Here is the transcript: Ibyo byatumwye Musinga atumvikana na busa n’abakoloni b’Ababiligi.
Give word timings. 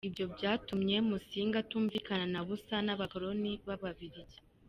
Ibyo 0.07 0.25
byatumwye 0.35 0.95
Musinga 1.09 1.55
atumvikana 1.63 2.25
na 2.33 2.41
busa 2.47 2.75
n’abakoloni 2.85 3.51
b’Ababiligi. 3.67 4.37